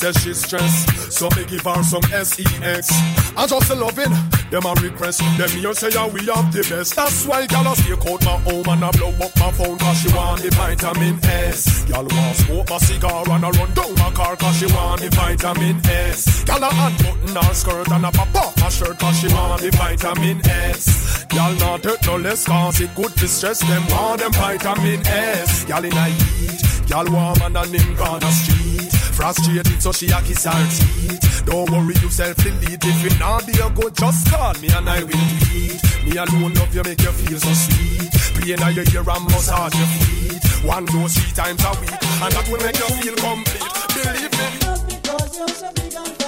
Says 0.00 0.16
she's 0.22 0.42
stressed, 0.42 1.12
so 1.12 1.28
me 1.36 1.44
give 1.44 1.60
her 1.60 1.82
some 1.82 2.00
sex. 2.04 2.88
I 3.36 3.46
just 3.46 3.68
loving, 3.76 4.16
them 4.48 4.64
a 4.64 4.72
request. 4.80 5.20
Them 5.36 5.50
here 5.50 5.74
say 5.74 5.90
yeah, 5.92 6.08
we 6.08 6.24
have 6.24 6.50
the 6.54 6.64
best. 6.70 6.96
That's 6.96 7.26
why 7.26 7.46
gyal 7.46 7.70
a 7.70 7.76
stake 7.76 8.06
out 8.08 8.24
my 8.24 8.38
home 8.40 8.64
and 8.64 8.82
I 8.82 8.90
blow 8.92 9.12
up 9.20 9.36
my 9.36 9.52
phone 9.52 9.76
cause 9.76 10.00
she 10.00 10.08
want 10.16 10.40
the 10.40 10.48
vitamin 10.56 11.20
S. 11.22 11.84
Gyal 11.84 12.08
want 12.08 12.36
smoke 12.36 12.70
my 12.70 12.78
cigar 12.78 13.28
and 13.28 13.44
I 13.44 13.50
run 13.50 13.74
down 13.74 13.94
my 13.96 14.10
car 14.12 14.36
cause 14.36 14.56
she 14.56 14.66
want 14.72 15.02
the 15.02 15.10
vitamin 15.10 15.76
S. 15.84 16.44
Gyal 16.48 16.64
a 16.64 16.70
unbutton 16.72 17.36
her 17.36 17.52
skirt 17.52 17.92
and 17.92 18.06
a 18.06 18.10
pop 18.10 18.34
off 18.36 18.58
her 18.58 18.70
shirt 18.70 18.98
cause 18.98 19.20
she 19.20 19.28
want 19.28 19.60
the 19.60 19.70
vitamin 19.76 20.40
S. 20.48 21.26
Gyal 21.28 21.60
not 21.60 21.84
hurt 21.84 22.06
no 22.06 22.16
less 22.16 22.46
cause 22.46 22.80
it 22.80 22.94
good 22.94 23.12
to 23.20 23.28
stress 23.28 23.60
them 23.68 23.84
want 23.90 24.22
them 24.22 24.32
vitamin 24.32 25.06
S. 25.06 25.66
Gyal 25.66 25.84
in 25.84 25.92
a 25.92 26.04
heat, 26.08 26.88
gal 26.88 27.04
warm 27.12 27.36
and 27.42 27.56
a 27.58 27.66
name 27.68 28.00
on 28.00 28.20
the 28.20 28.30
street. 28.30 28.99
Frustrated, 29.20 29.82
so 29.82 29.92
she 29.92 30.06
a 30.06 30.18
kiss 30.22 30.44
her 30.44 30.66
teeth. 30.70 31.44
Don't 31.44 31.70
worry 31.70 31.92
yourself, 32.00 32.40
indeed. 32.46 32.80
If 32.82 33.04
you 33.04 33.18
not 33.18 33.46
be 33.46 33.52
a 33.60 33.68
good, 33.68 33.94
just 33.94 34.30
call 34.30 34.54
me 34.54 34.68
and 34.72 34.88
I 34.88 35.04
will 35.04 35.08
meet. 35.52 35.76
Me 36.06 36.16
alone 36.16 36.54
love 36.54 36.74
you, 36.74 36.82
make 36.82 37.02
you 37.02 37.12
feel 37.12 37.38
so 37.38 37.52
sweet. 37.52 38.10
Pain 38.40 38.62
on 38.62 38.74
your 38.74 38.88
ear 38.94 39.04
and 39.04 39.24
massage 39.26 39.74
your 39.74 39.86
feet. 40.00 40.64
One 40.64 40.86
dose 40.86 41.18
three 41.18 41.32
times 41.32 41.62
a 41.62 41.70
week, 41.80 41.92
and 41.92 42.32
that 42.32 42.48
will 42.48 42.64
make 42.64 42.78
you 42.80 42.88
feel 42.96 43.16
complete. 43.20 43.60
Believe 43.92 44.32
me. 44.32 44.46
Because 44.88 45.36
you're 45.36 45.48
so 45.48 45.70
big 45.74 46.19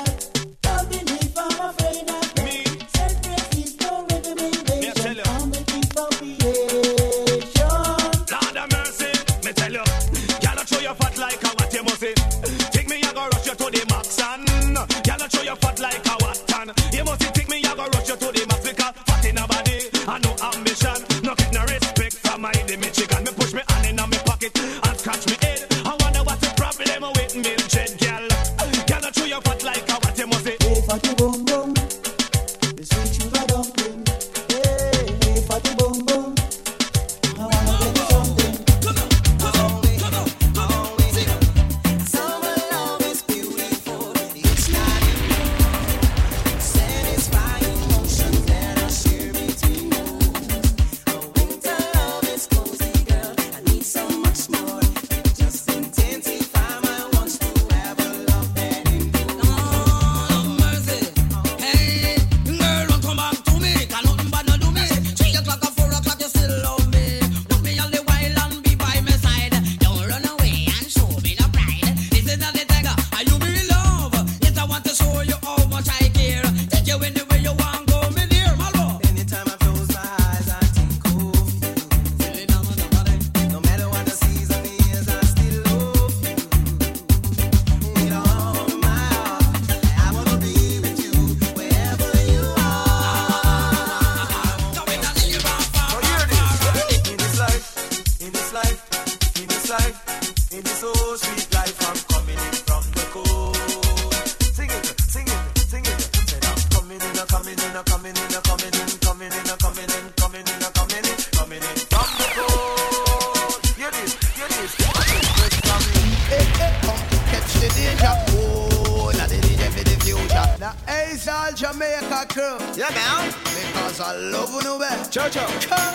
Jamaica 121.63 122.27
crew. 122.29 122.59
Yeah, 122.75 122.91
man. 122.91 123.33
Because 123.45 124.01
I 124.01 124.17
love 124.17 124.53
you 124.65 124.81
back. 124.81 125.09
Cho 125.13 125.29
come, 125.31 125.95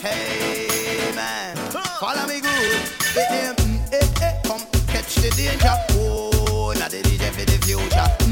Hey, 0.00 1.12
man. 1.14 1.54
Follow 2.00 2.26
me 2.26 2.40
good. 2.40 2.80
Hey, 3.12 3.52
hey, 3.90 4.06
hey, 4.18 4.40
come 4.46 4.62
catch 4.86 5.16
the 5.16 5.28
danger. 5.36 5.76
Oh, 6.00 6.72
now 6.78 6.88
the 6.88 7.02
DJ 7.02 7.28
for 7.32 7.44
the 7.44 7.58
future. 7.66 8.23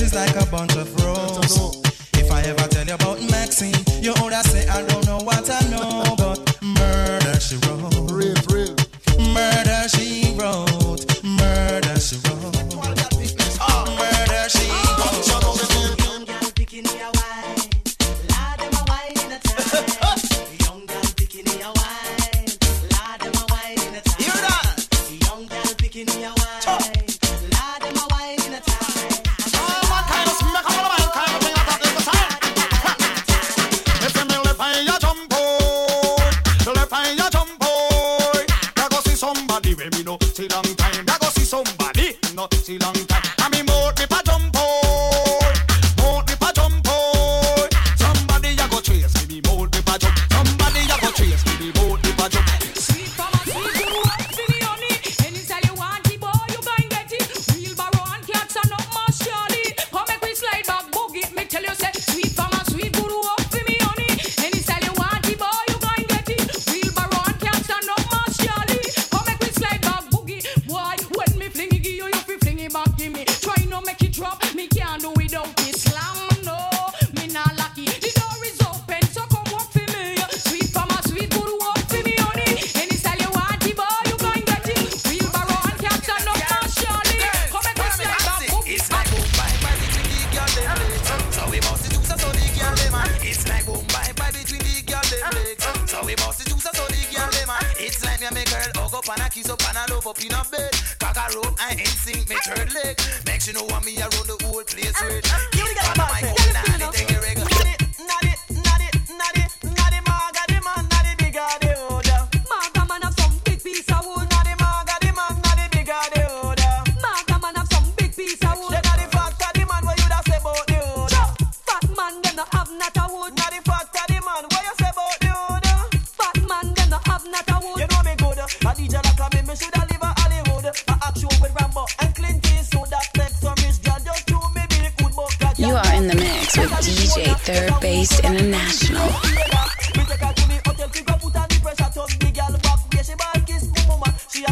just 0.00 0.14
like 0.14 0.34
a 0.34 0.46
bunch 0.46 0.74
of 0.76 0.88
roses. 1.04 1.19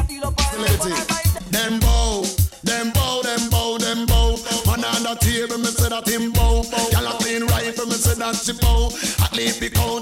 Feel 0.09 0.25
up 0.27 0.41
on 0.41 0.91
Them 1.51 1.79
bow, 1.81 2.25
bow, 2.93 3.23
bow, 3.51 3.79
bow. 4.07 4.37
Man 4.67 4.85
on 4.85 5.03
the 5.03 5.15
table, 5.21 5.59
me 5.59 5.67
say 5.67 5.89
that 5.89 6.09
him 6.09 6.33
bow. 6.33 6.63
Me 7.87 7.95
say 7.95 8.15
that 8.15 8.35
she 8.37 8.53
bow. 8.55 8.91
At 9.25 9.33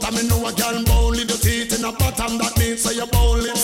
I 0.05 0.11
me 0.11 0.27
know 0.29 0.47
a 0.47 0.53
bow. 0.85 1.09
Leave 1.09 1.29
your 1.29 1.39
teeth 1.39 1.79
in 1.79 1.85
a 1.85 1.93
bottom, 1.93 2.39
that 2.39 2.57
means 2.59 2.83
say 2.83 2.95
you 2.95 3.07
bow. 3.07 3.56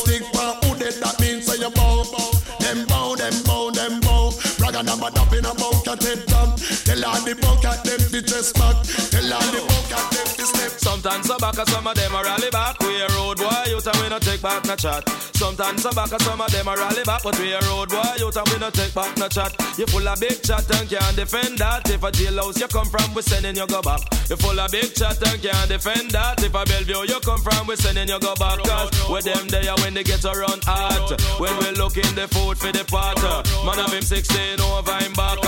Back, 11.57 11.69
some 11.69 11.87
of 11.87 11.95
them 11.95 12.15
a 12.15 12.23
rally 12.23 12.51
back. 12.51 12.79
We 12.81 13.01
a 13.01 13.09
road 13.09 13.39
boy, 13.39 13.65
you 13.67 13.79
and 13.79 13.97
we 14.01 14.09
no 14.09 14.19
take 14.19 14.43
back 14.43 14.65
no 14.65 14.77
chat. 14.77 15.09
Sometimes 15.35 15.83
some 15.83 15.95
back, 15.95 16.09
some 16.21 16.41
of 16.41 16.51
them 16.51 16.69
a 16.69 16.75
rally 16.77 17.03
back, 17.05 17.23
but 17.23 17.39
we 17.39 17.53
a 17.53 17.61
road 17.61 17.89
boy, 17.89 18.15
you 18.19 18.29
and 18.29 18.49
we 18.49 18.59
no 18.59 18.71
take 18.71 18.95
back 18.95 19.17
no 19.17 19.29
chat. 19.29 19.55
You 19.79 19.87
full 19.87 20.07
of 20.07 20.21
big 20.21 20.43
chat 20.43 20.69
and 20.77 20.89
can't 20.89 21.17
defend 21.17 21.59
that. 21.59 21.89
If 21.91 22.03
a 22.03 22.11
jailhouse 22.11 22.61
you 22.61 22.69
come 22.69 22.89
from, 22.89 23.15
we 23.15 23.23
sending 23.23 23.57
you 23.57 23.67
go 23.67 23.83
back. 23.83 24.01
You 24.29 24.37
full 24.37 24.59
of 24.59 24.71
big 24.71 24.95
chat 24.95 25.21
and 25.23 25.43
can't 25.43 25.69
defend 25.69 26.11
that. 26.13 26.43
If 26.43 26.55
a 26.55 26.65
Bellevue 26.65 27.09
you 27.09 27.21
come 27.21 27.41
from, 27.41 27.67
we 27.67 27.77
sending 27.77 28.09
you 28.09 28.19
go 28.21 28.35
back. 28.37 28.59
Cause 28.63 28.91
with 29.11 29.25
them 29.25 29.49
there 29.49 29.75
when 29.83 29.95
they 29.95 30.05
get 30.05 30.25
around 30.25 30.63
hot. 30.65 31.21
When 31.39 31.57
we 31.59 31.71
looking 31.79 32.15
the 32.15 32.29
food 32.29 32.59
for 32.59 32.73
the 32.73 32.85
pot. 32.85 33.19
Man 33.67 33.79
of 33.79 33.93
him 33.93 34.03
16 34.03 34.61
over 34.61 34.97
him 34.99 35.13
back. 35.15 35.39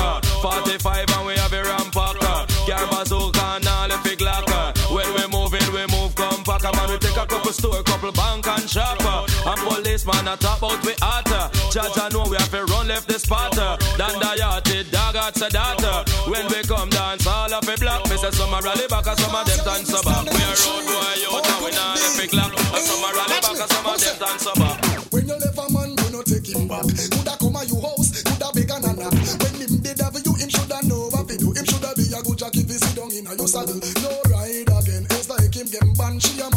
45 0.43 1.11
and 1.11 1.27
we 1.27 1.35
have 1.35 1.53
a 1.53 1.63
rampacker. 1.63 2.39
Car 2.67 2.87
bazooka 2.91 3.45
and 3.57 3.69
all 3.69 3.89
the 3.89 3.99
big 4.05 4.21
locker. 4.21 4.54
Couple 7.45 7.53
store, 7.53 7.83
couple 7.83 8.13
bank 8.13 8.47
and 8.47 8.69
shopper. 8.71 9.21
And 9.45 9.61
policeman 9.69 10.29
a 10.29 10.37
talk 10.37 10.59
about 10.59 10.81
we 10.85 10.95
hotter. 11.01 11.53
Judge 11.69 11.99
I 12.01 12.09
know 12.09 12.25
we 12.25 12.37
have 12.37 12.51
to 12.51 12.65
run 12.65 12.89
left 12.89 13.09
the 13.09 13.19
spotter. 13.19 13.77
Dan 14.01 14.17
the 14.17 14.33
yachty, 14.41 14.91
dog 14.91 15.17
at 15.17 15.35
data. 15.37 16.05
When 16.25 16.49
we 16.49 16.63
come 16.65 16.89
dance, 16.89 17.27
all 17.27 17.53
of 17.53 17.69
it 17.69 17.81
black. 17.81 18.01
Me 18.09 18.17
say 18.17 18.31
some 18.33 18.55
a 18.55 18.61
rally 18.65 18.89
back 18.89 19.07
and 19.07 19.19
some 19.21 19.35
of 19.35 19.45
them 19.45 19.61
dance 19.61 19.93
back. 19.93 20.25
We 20.25 20.41
a 20.41 20.53
road 20.57 20.85
boy 20.89 21.21
out 21.37 21.45
and 21.45 21.61
we 21.61 21.71
not 21.77 22.01
left 22.01 22.31
clock. 22.33 22.53
And 22.57 22.85
some 22.85 23.05
a 23.05 23.09
rally 23.13 23.39
back 23.45 23.61
and 23.61 23.71
some 23.71 23.87
of 23.93 23.97
them 24.01 24.17
dance 24.17 24.49
back. 24.57 24.77
When 25.13 25.29
you 25.29 25.37
left 25.37 25.61
a 25.61 25.65
man, 25.69 25.91
you 26.01 26.09
no 26.17 26.21
take 26.25 26.49
him 26.49 26.65
back. 26.65 26.89
Coulda 27.13 27.35
come 27.37 27.57
a 27.61 27.63
you 27.69 27.77
house, 27.77 28.25
coulda 28.25 28.49
beg 28.57 28.73
a 28.73 28.77
nana. 28.81 29.09
When 29.13 29.55
him 29.61 29.73
did 29.85 30.01
have 30.01 30.17
you, 30.17 30.33
him 30.33 30.49
shoulda 30.49 30.81
know 30.89 31.13
what 31.13 31.29
to 31.29 31.37
do. 31.37 31.53
Him 31.53 31.67
shoulda 31.69 31.93
be 31.93 32.09
a 32.09 32.25
good 32.25 32.41
jack 32.41 32.57
if 32.57 32.73
he 32.73 32.77
sit 32.81 32.97
down 32.97 33.13
in 33.13 33.29
a 33.29 33.37
your 33.37 33.49
saddle. 33.49 33.77
No 34.01 34.13
ride 34.33 34.65
again, 34.65 35.05
it's 35.13 35.29
like 35.29 35.53
him 35.53 35.69
get 35.69 35.85
banned. 36.01 36.25
She 36.25 36.41
a 36.41 36.49
a 36.49 36.54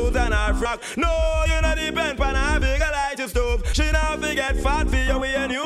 shoes 0.00 0.16
and 0.16 0.34
her 0.34 0.54
frock. 0.54 0.82
No, 0.96 1.44
you 1.46 1.60
no 1.62 1.74
depend 1.74 2.20
on 2.36 2.62
figure 2.62 2.86
like 2.92 3.18
your 3.18 3.28
stove. 3.28 3.62
She 3.72 3.90
not 3.92 4.20
forget 4.22 4.56
fat 4.56 4.88
for 4.88 4.96
you 4.96 5.18
with 5.18 5.32
your 5.32 5.48
new 5.48 5.59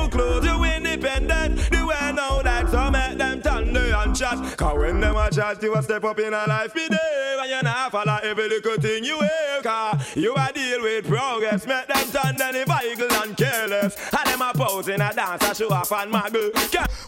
Cause 4.65 4.79
when 4.79 4.99
them 4.99 5.15
a 5.15 5.29
chat, 5.29 5.61
you 5.61 5.75
a 5.75 5.83
step 5.83 6.03
up 6.05 6.17
in 6.17 6.33
a 6.33 6.43
life 6.47 6.73
be 6.73 6.87
there, 6.87 7.39
and 7.39 7.49
you 7.51 7.61
not 7.61 7.91
follow 7.91 8.17
every 8.23 8.49
little 8.49 8.77
thing 8.77 9.03
you 9.03 9.19
hear. 9.19 9.61
Cause 9.61 10.15
you 10.15 10.33
a 10.35 10.51
deal 10.51 10.81
with 10.81 11.07
progress, 11.07 11.67
make 11.67 11.85
them 11.85 12.07
turn 12.09 12.41
any 12.41 12.63
vehicle 12.63 13.15
and 13.21 13.37
careless. 13.37 13.95
And 14.11 14.27
them 14.27 14.41
a 14.41 14.53
pose 14.55 14.87
in 14.87 15.01
a 15.01 15.13
dance, 15.13 15.43
a 15.43 15.53
show 15.53 15.71
off 15.71 15.91
and 15.91 16.11
muggle. 16.11 16.49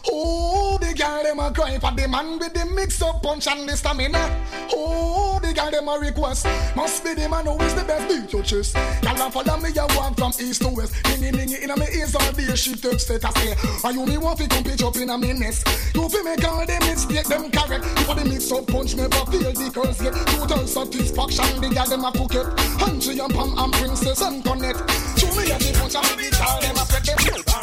Oh, 0.08 0.78
the 0.80 0.94
girl 0.94 1.24
them 1.24 1.40
a 1.40 1.52
cry 1.52 1.80
for 1.80 1.90
the 1.90 2.06
man 2.06 2.38
with 2.38 2.54
the 2.54 2.64
mix 2.64 3.02
up 3.02 3.24
punch 3.24 3.48
and 3.48 3.68
the 3.68 3.76
stamina. 3.76 4.44
Oh, 4.72 5.40
the 5.42 5.52
girl 5.52 5.72
them 5.72 5.88
a 5.88 5.98
request. 5.98 6.46
Must 6.76 7.02
be 7.02 7.14
the 7.14 7.28
man 7.28 7.46
who 7.46 7.58
is 7.62 7.74
the 7.74 7.82
best 7.82 8.08
beat 8.08 8.32
your 8.32 8.44
chest. 8.44 8.74
Girl 9.02 9.20
a 9.20 9.30
follow 9.32 9.58
me, 9.58 9.70
you 9.70 9.86
walk 9.96 10.16
from 10.16 10.32
east 10.38 10.62
to 10.62 10.68
west. 10.68 10.94
Dingy 11.02 11.32
dingy 11.32 11.64
in 11.64 11.70
a 11.70 11.76
me 11.76 11.86
ears 11.92 12.14
all 12.14 12.32
day. 12.32 12.54
She 12.54 12.76
take 12.76 13.00
status 13.00 13.34
say, 13.34 13.54
Are 13.82 13.92
you 13.92 14.06
me 14.06 14.16
want 14.16 14.38
fi 14.38 14.46
pitch 14.46 14.82
up 14.82 14.94
in 14.96 15.10
a 15.10 15.18
me 15.18 15.32
nest? 15.32 15.66
You 15.92 16.08
fi 16.08 16.22
make 16.22 16.44
all 16.44 16.64
them 16.64 16.80
mistake 16.86 17.26
them 17.26 17.47
correct. 17.52 17.84
For 18.06 18.14
the 18.14 18.24
mix 18.24 18.50
up 18.52 18.66
punch 18.66 18.96
never 18.96 19.24
feel 19.30 19.52
the 19.52 19.70
curse 19.72 20.02
yet. 20.02 20.14
Total 20.26 20.66
satisfaction, 20.66 21.60
the 21.60 21.68
girl 21.68 21.86
them 21.86 22.04
a 22.04 22.12
cook 22.12 22.34
it. 22.34 22.46
Hunchy 22.80 23.18
and 23.22 23.34
Pam 23.34 23.58
and 23.58 23.72
Princess 23.72 24.22
and 24.22 24.44
Connect. 24.44 24.78
Show 25.18 25.32
me 25.36 25.50
a 25.50 25.58
the 25.58 25.70
punch 25.78 25.94
and 25.94 26.18
the 26.18 26.28
girl 26.36 26.60
them 26.60 26.76
a 26.76 26.84
spread 26.84 27.44
them. 27.46 27.57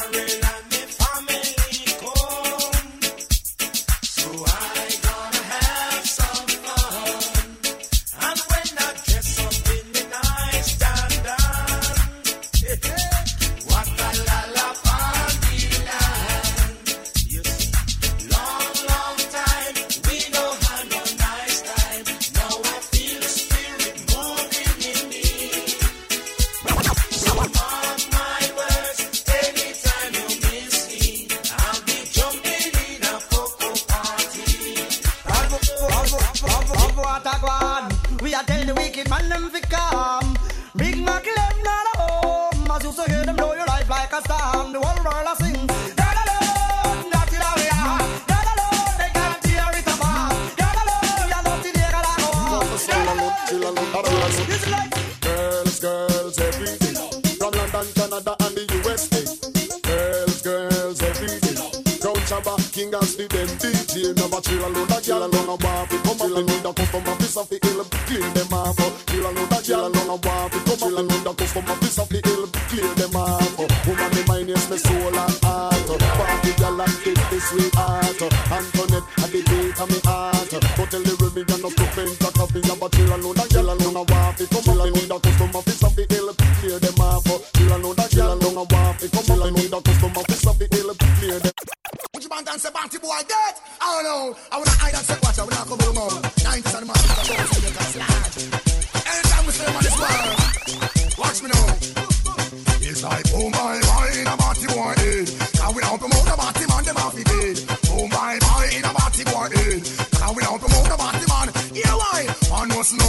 Shabba, 62.36 62.58
King 62.74 62.93
and 62.93 63.04
Steve, 63.06 63.30
them 63.30 63.48
DJ, 63.48 64.13
never 64.15 64.41
chill 64.41 64.60
alone, 64.60 64.88
that 64.88 65.06
girl 65.06 65.24
alone 65.24 65.50
a 65.50 65.88
to 65.88 65.98
come 66.04 66.19
up 66.19 66.36
a 66.65 66.74
customer, 66.74 67.15
piece 67.15 67.38
of 67.38 67.48
the 67.48 67.56
ill, 67.56 67.60
clean 67.62 67.75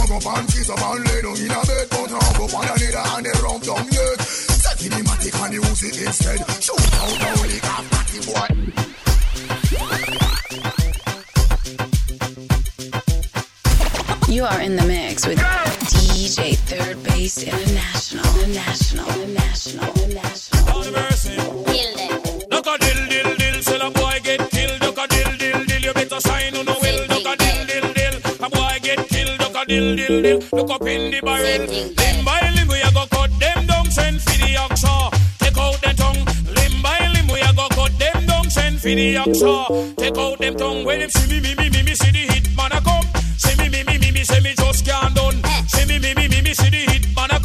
Kiss 0.07 0.69
lay 0.69 1.21
down 1.21 1.35
in 1.35 1.51
a 1.51 1.59
bed, 1.67 1.87
but 1.91 2.11
and 3.17 3.63
down 3.65 3.85
neck. 3.89 4.21
Set 4.21 4.81
and 5.35 5.53
use 5.53 5.83
it 5.83 6.01
instead. 6.05 6.39
Shoot 6.63 6.79
boy. 8.25 8.47
You 14.33 14.45
are 14.45 14.61
in 14.61 14.77
the 14.77 14.85
mix 14.87 15.27
with 15.27 15.39
DJ 15.39 16.55
Third 16.55 17.03
Base 17.03 17.43
International. 17.43 18.23
International. 18.39 19.05
International. 19.09 19.87
International. 19.87 20.26
Dill 29.77 29.95
dill 29.95 30.21
dill, 30.21 30.39
look 30.53 30.69
up 30.71 30.81
in 30.87 31.11
the 31.11 31.21
barrel. 31.21 31.67
Limb 31.67 32.25
by 32.25 32.41
limb, 32.55 32.67
we 32.67 32.81
a 32.81 32.91
go 32.91 33.05
cut 33.11 33.31
them 33.39 33.65
down, 33.67 33.85
send 33.91 34.21
for 34.21 34.37
the 34.41 34.57
oxa. 34.65 35.11
Take 35.37 35.57
out 35.57 35.77
the 35.81 35.93
tongue. 35.93 36.21
Limb 36.57 36.81
by 36.81 36.99
limb, 37.13 37.27
we 37.27 37.39
a 37.41 37.53
go 37.53 37.67
cut 37.69 37.93
them 37.99 38.25
down, 38.25 38.49
send 38.49 38.79
for 38.81 38.87
the 38.87 39.15
oxa. 39.15 39.95
Take 39.97 40.17
out 40.17 40.39
them 40.39 40.55
tongue. 40.55 40.83
When 40.83 40.99
them 40.99 41.09
see 41.09 41.27
me, 41.29 41.39
me, 41.41 41.53
me, 41.55 41.69
me, 41.69 41.83
me, 41.83 41.93
see 41.93 42.11
the 42.11 42.23
hit 42.33 42.55
man 42.57 42.71
a 42.71 42.81
come. 42.81 43.05
See 43.37 43.55
me, 43.57 43.69
me, 43.69 43.83
me, 43.83 43.97
me, 43.99 44.11
me, 44.11 44.23
say 44.23 44.39
me 44.41 44.53
just 44.55 44.85
can't 44.85 45.13
done. 45.13 45.37
See 45.67 45.85
me, 45.85 45.99
me, 45.99 46.13
me, 46.15 46.27
me, 46.27 46.41
me, 46.41 46.53
see 46.53 46.69
the 46.69 46.81
hit 46.91 47.05
man 47.15 47.31
a 47.31 47.36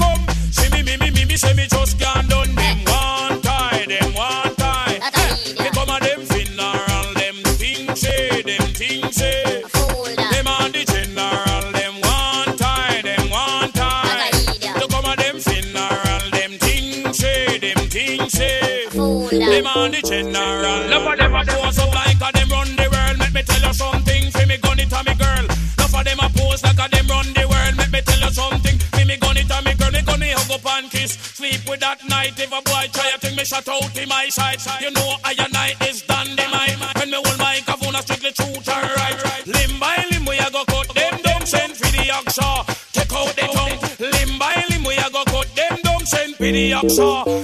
shut 33.53 33.69
out 33.69 33.97
in 33.99 34.09
my 34.09 34.29
sight. 34.29 34.61
You 34.81 34.91
know 34.91 35.17
I 35.25 35.35
and 35.38 35.57
I 35.57 35.75
is 35.88 36.03
dynamite. 36.03 36.77
When 36.99 37.11
me 37.11 37.19
hold 37.25 37.38
my 37.38 37.57
phone, 37.61 37.95
a 37.95 38.03
strictly 38.03 38.33
truth 38.33 38.69
and 38.69 38.97
right. 38.99 39.47
Limb 39.47 39.79
by 39.79 39.97
limb, 40.11 40.25
we 40.25 40.38
a 40.38 40.51
go 40.51 40.65
cut 40.65 40.88
them 40.95 41.21
down, 41.23 41.45
send 41.45 41.77
for 41.77 41.91
the 41.97 42.05
oxa. 42.19 42.51
Take 42.93 43.12
out 43.12 43.35
the 43.37 43.47
tongue. 43.57 43.79
Limb 44.15 44.38
by 44.38 44.65
limb, 44.71 44.85
we 44.85 44.95
a 44.97 45.09
go 45.11 45.23
cut 45.25 45.49
them 45.55 45.79
down, 45.83 46.07
send 46.07 46.37
for 46.37 46.45
the 46.45 46.71
oxa. 46.73 47.42